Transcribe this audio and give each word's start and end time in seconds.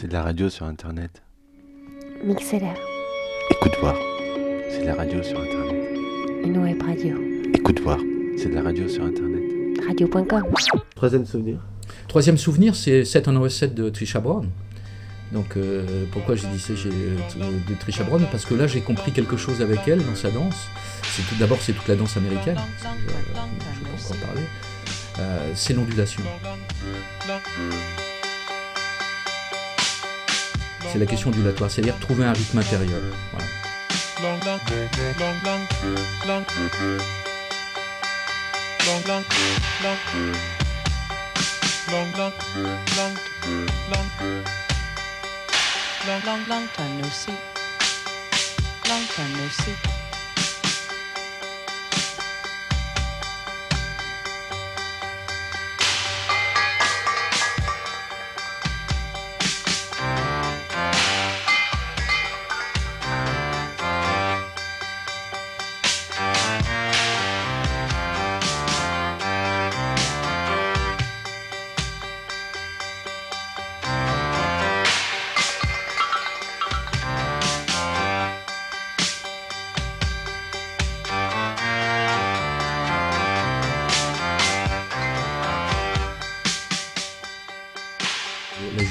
C'est 0.00 0.06
de 0.06 0.12
la 0.12 0.22
radio 0.22 0.48
sur 0.48 0.64
Internet. 0.66 1.22
Mixeler, 2.24 2.72
Écoute 3.50 3.72
voir. 3.80 3.94
C'est 4.70 4.80
de 4.82 4.86
la 4.86 4.94
radio 4.94 5.22
sur 5.22 5.40
Internet. 5.40 5.74
une 6.44 6.58
web 6.58 6.80
radio. 6.82 7.16
Écoute 7.54 7.80
voir. 7.80 7.98
C'est 8.36 8.48
de 8.50 8.54
la 8.54 8.62
radio 8.62 8.88
sur 8.88 9.02
Internet. 9.04 9.42
Radio.com. 9.86 10.42
Troisième 10.94 11.26
souvenir. 11.26 11.58
Troisième 12.06 12.38
souvenir, 12.38 12.74
c'est 12.76 13.04
7 13.04 13.26
en 13.28 13.36
OS 13.36 13.54
7 13.56 13.74
de 13.74 13.88
Trisha 13.90 14.20
Brown. 14.20 14.48
Donc 15.32 15.56
euh, 15.56 16.04
pourquoi 16.12 16.36
j'ai 16.36 16.46
dit 16.48 16.58
ça 16.60 16.74
j'ai- 16.74 16.88
de 16.90 17.74
Trisha 17.80 18.04
Brown? 18.04 18.24
Parce 18.30 18.44
que 18.46 18.54
là 18.54 18.66
j'ai 18.66 18.80
compris 18.80 19.12
quelque 19.12 19.36
chose 19.36 19.60
avec 19.60 19.80
elle 19.88 20.04
dans 20.04 20.14
sa 20.14 20.30
danse. 20.30 20.68
C'est 21.02 21.22
tout- 21.22 21.34
D'abord 21.38 21.58
c'est 21.60 21.72
toute 21.72 21.88
la 21.88 21.96
danse 21.96 22.16
américaine, 22.16 22.56
je 22.80 22.86
ne 22.86 23.16
vais 23.16 23.32
pas 23.34 23.40
encore 24.14 24.26
parler. 24.26 24.42
Euh, 25.18 25.50
c'est 25.54 25.74
l'ondulation. 25.74 26.22
C'est 30.86 30.98
la 30.98 31.06
question 31.06 31.30
ondulatoire, 31.30 31.70
c'est-à-dire 31.70 31.98
trouver 31.98 32.24
un 32.24 32.32
rythme 32.32 32.58
intérieur. 32.58 33.00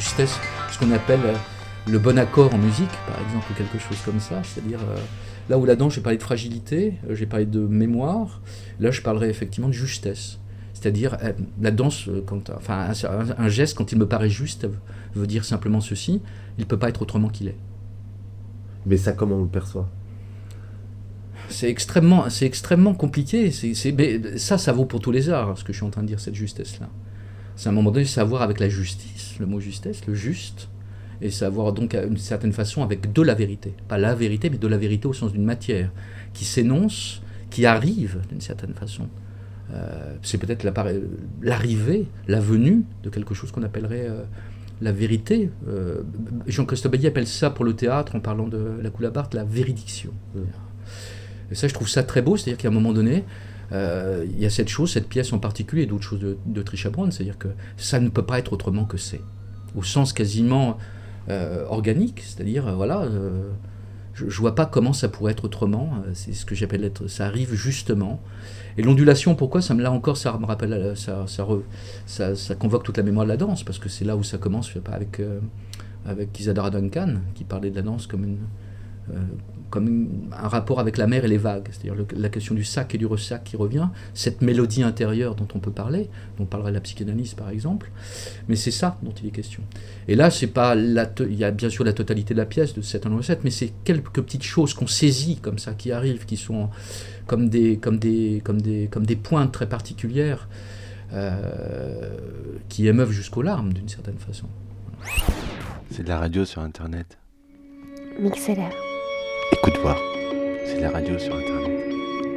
Justesse, 0.00 0.38
ce 0.72 0.78
qu'on 0.78 0.90
appelle 0.92 1.20
euh, 1.24 1.34
le 1.86 1.98
bon 1.98 2.18
accord 2.18 2.52
en 2.54 2.58
musique, 2.58 2.90
par 3.06 3.20
exemple, 3.24 3.46
ou 3.50 3.54
quelque 3.54 3.78
chose 3.78 3.98
comme 4.04 4.20
ça. 4.20 4.42
C'est-à-dire, 4.42 4.80
euh, 4.80 4.96
là 5.48 5.58
où 5.58 5.64
la 5.64 5.76
danse, 5.76 5.94
j'ai 5.94 6.00
parlé 6.00 6.18
de 6.18 6.22
fragilité, 6.22 6.94
euh, 7.08 7.14
j'ai 7.14 7.26
parlé 7.26 7.46
de 7.46 7.60
mémoire, 7.60 8.40
là 8.78 8.90
je 8.90 9.02
parlerai 9.02 9.28
effectivement 9.28 9.68
de 9.68 9.74
justesse. 9.74 10.38
C'est-à-dire, 10.72 11.18
euh, 11.22 11.32
la 11.60 11.70
danse, 11.70 12.08
quand, 12.26 12.50
enfin, 12.56 12.90
un, 13.04 13.44
un 13.44 13.48
geste, 13.48 13.76
quand 13.76 13.92
il 13.92 13.98
me 13.98 14.06
paraît 14.06 14.30
juste, 14.30 14.66
veut 15.14 15.26
dire 15.26 15.44
simplement 15.44 15.80
ceci, 15.80 16.22
il 16.58 16.60
ne 16.62 16.66
peut 16.66 16.78
pas 16.78 16.88
être 16.88 17.02
autrement 17.02 17.28
qu'il 17.28 17.48
est. 17.48 17.56
Mais 18.86 18.96
ça, 18.96 19.12
comment 19.12 19.36
on 19.36 19.42
le 19.42 19.48
perçoit? 19.48 19.88
C'est 21.50 21.68
extrêmement, 21.68 22.30
c'est 22.30 22.46
extrêmement 22.46 22.94
compliqué. 22.94 23.50
C'est, 23.50 23.74
ça, 24.38 24.56
ça 24.56 24.72
vaut 24.72 24.84
pour 24.84 25.00
tous 25.00 25.10
les 25.10 25.28
arts, 25.28 25.58
ce 25.58 25.64
que 25.64 25.72
je 25.72 25.78
suis 25.78 25.86
en 25.86 25.90
train 25.90 26.02
de 26.02 26.06
dire, 26.06 26.20
cette 26.20 26.36
justesse-là. 26.36 26.88
C'est 27.60 27.68
à 27.68 27.72
un 27.72 27.74
moment 27.74 27.90
donné 27.90 28.06
savoir 28.06 28.40
avec 28.40 28.58
la 28.58 28.70
justice, 28.70 29.34
le 29.38 29.44
mot 29.44 29.60
justesse, 29.60 30.06
le 30.06 30.14
juste, 30.14 30.70
et 31.20 31.28
savoir 31.28 31.74
donc 31.74 31.94
à 31.94 32.04
une 32.04 32.16
certaine 32.16 32.54
façon 32.54 32.82
avec 32.82 33.12
de 33.12 33.20
la 33.20 33.34
vérité. 33.34 33.74
Pas 33.86 33.98
la 33.98 34.14
vérité, 34.14 34.48
mais 34.48 34.56
de 34.56 34.66
la 34.66 34.78
vérité 34.78 35.06
au 35.06 35.12
sens 35.12 35.30
d'une 35.30 35.44
matière 35.44 35.90
qui 36.32 36.46
s'énonce, 36.46 37.20
qui 37.50 37.66
arrive 37.66 38.22
d'une 38.30 38.40
certaine 38.40 38.72
façon. 38.72 39.08
Euh, 39.74 40.16
c'est 40.22 40.38
peut-être 40.38 40.64
l'arrivée, 41.42 42.06
la 42.28 42.40
venue 42.40 42.82
de 43.02 43.10
quelque 43.10 43.34
chose 43.34 43.52
qu'on 43.52 43.62
appellerait 43.62 44.08
euh, 44.08 44.22
la 44.80 44.92
vérité. 44.92 45.50
Euh, 45.68 46.00
Jean-Christophe 46.46 46.92
Bailly 46.92 47.08
appelle 47.08 47.26
ça 47.26 47.50
pour 47.50 47.66
le 47.66 47.74
théâtre, 47.74 48.16
en 48.16 48.20
parlant 48.20 48.48
de 48.48 48.80
la 48.82 48.88
Coulabarte, 48.88 49.34
la 49.34 49.44
véridiction. 49.44 50.12
Et 51.50 51.54
ça, 51.54 51.68
je 51.68 51.74
trouve 51.74 51.90
ça 51.90 52.04
très 52.04 52.22
beau, 52.22 52.38
c'est-à-dire 52.38 52.56
qu'à 52.56 52.68
un 52.68 52.72
moment 52.72 52.94
donné, 52.94 53.22
euh, 53.72 54.26
il 54.28 54.40
y 54.40 54.46
a 54.46 54.50
cette 54.50 54.68
chose, 54.68 54.92
cette 54.92 55.08
pièce 55.08 55.32
en 55.32 55.38
particulier, 55.38 55.82
et 55.82 55.86
d'autres 55.86 56.04
choses 56.04 56.20
de, 56.20 56.36
de 56.44 56.62
Trisha 56.62 56.90
Brown, 56.90 57.10
c'est-à-dire 57.12 57.38
que 57.38 57.48
ça 57.76 58.00
ne 58.00 58.08
peut 58.08 58.24
pas 58.24 58.38
être 58.38 58.52
autrement 58.52 58.84
que 58.84 58.96
c'est, 58.96 59.20
au 59.76 59.82
sens 59.82 60.12
quasiment 60.12 60.78
euh, 61.28 61.64
organique, 61.68 62.22
c'est-à-dire, 62.24 62.66
euh, 62.66 62.74
voilà, 62.74 63.08
je, 64.14 64.28
je 64.28 64.40
vois 64.40 64.54
pas 64.54 64.66
comment 64.66 64.92
ça 64.92 65.08
pourrait 65.08 65.32
être 65.32 65.44
autrement, 65.44 66.02
c'est 66.14 66.32
ce 66.32 66.44
que 66.44 66.54
j'appelle 66.54 66.84
être, 66.84 67.06
ça 67.06 67.26
arrive 67.26 67.54
justement. 67.54 68.20
Et 68.76 68.82
l'ondulation, 68.82 69.34
pourquoi 69.34 69.62
ça 69.62 69.74
me, 69.74 69.82
Là 69.82 69.92
encore, 69.92 70.16
ça 70.16 70.36
me 70.38 70.46
rappelle, 70.46 70.94
ça, 70.96 71.26
ça, 71.26 72.54
convoque 72.56 72.82
toute 72.82 72.96
la 72.96 73.02
mémoire 73.02 73.24
de 73.24 73.30
la 73.30 73.36
danse, 73.36 73.62
parce 73.62 73.78
que 73.78 73.88
c'est 73.88 74.04
là 74.04 74.16
où 74.16 74.22
ça 74.22 74.38
commence, 74.38 74.68
je 74.68 74.74
sais 74.74 74.80
pas, 74.80 74.92
avec, 74.92 75.20
avec 76.06 76.38
Isadora 76.38 76.70
Duncan, 76.70 77.16
qui 77.34 77.44
parlait 77.44 77.70
de 77.70 77.76
la 77.76 77.82
danse 77.82 78.06
comme 78.06 78.24
une, 78.24 78.38
comme 79.70 79.86
une- 79.86 80.28
un 80.32 80.48
rapport 80.48 80.80
avec 80.80 80.96
la 80.96 81.06
mer 81.06 81.24
et 81.24 81.28
les 81.28 81.36
vagues, 81.38 81.68
c'est-à-dire 81.70 81.94
le- 81.94 82.06
la 82.16 82.28
question 82.28 82.56
du 82.56 82.64
sac 82.64 82.92
et 82.94 82.98
du 82.98 83.06
ressac 83.06 83.44
qui 83.44 83.56
revient, 83.56 83.86
cette 84.14 84.42
mélodie 84.42 84.82
intérieure 84.82 85.36
dont 85.36 85.46
on 85.54 85.60
peut 85.60 85.70
parler, 85.70 86.10
dont 86.38 86.44
parlerait 86.44 86.72
la 86.72 86.80
psychanalyse 86.80 87.34
par 87.34 87.50
exemple, 87.50 87.88
mais 88.48 88.56
c'est 88.56 88.72
ça 88.72 88.98
dont 89.04 89.12
il 89.22 89.28
est 89.28 89.30
question. 89.30 89.62
Et 90.08 90.16
là, 90.16 90.30
c'est 90.30 90.48
pas 90.48 90.74
la 90.74 91.08
il 91.20 91.34
y 91.36 91.44
a 91.44 91.52
bien 91.52 91.68
sûr 91.70 91.84
la 91.84 91.92
totalité 91.92 92.34
de 92.34 92.38
la 92.38 92.46
pièce 92.46 92.74
de 92.74 92.82
7 92.82 93.06
en 93.06 93.22
7, 93.22 93.44
mais 93.44 93.50
c'est 93.50 93.72
quelques 93.84 94.20
petites 94.20 94.42
choses 94.42 94.74
qu'on 94.74 94.88
saisit 94.88 95.36
comme 95.36 95.58
ça, 95.60 95.74
qui 95.74 95.92
arrivent, 95.92 96.24
qui 96.26 96.36
sont 96.36 96.68
comme 97.28 97.48
des, 97.48 97.76
comme 97.76 97.98
des, 98.00 98.40
comme 98.44 98.60
des, 98.60 98.88
comme 98.90 99.06
des 99.06 99.16
pointes 99.16 99.52
très 99.52 99.68
particulières, 99.68 100.48
euh, 101.12 102.16
qui 102.68 102.88
émeuvent 102.88 103.10
jusqu'aux 103.12 103.42
larmes 103.42 103.72
d'une 103.72 103.88
certaine 103.88 104.18
façon. 104.18 104.46
C'est 105.92 106.02
de 106.02 106.08
la 106.08 106.18
radio 106.18 106.44
sur 106.44 106.60
Internet. 106.62 107.18
Mixeler, 108.20 108.68
Écoute 109.70 109.82
voir. 109.82 109.98
C'est 110.66 110.78
de 110.78 110.82
la 110.82 110.90
radio 110.90 111.16
sur 111.16 111.32
Internet. 111.32 111.70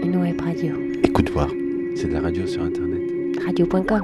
une 0.04 0.18
web 0.18 0.40
radio. 0.40 0.76
Écoute 1.04 1.32
voir. 1.32 1.50
C'est 1.96 2.08
de 2.08 2.14
la 2.14 2.22
radio 2.22 2.46
sur 2.46 2.62
Internet. 2.62 3.02
Radio.com. 3.44 4.02